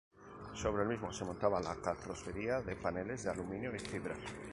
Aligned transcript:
Sobre 0.55 0.81
el 0.81 0.89
mismo 0.89 1.13
se 1.13 1.23
montaba 1.25 1.59
la 1.61 1.75
carrocería 1.75 2.63
de 2.63 2.75
paneles 2.75 3.21
de 3.21 3.29
aluminio 3.29 3.75
y 3.75 3.77
fibra. 3.79 4.15